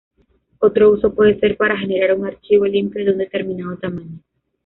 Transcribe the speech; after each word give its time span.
Otro 0.57 0.89
uso 0.93 1.13
puede 1.13 1.39
ser 1.39 1.57
para 1.57 1.77
generar 1.77 2.17
un 2.17 2.25
archivo 2.25 2.65
"limpio" 2.65 3.05
de 3.05 3.11
un 3.11 3.17
determinado 3.19 3.77
tamaño. 3.77 4.17